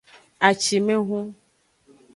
Acimevhun. 0.49 1.27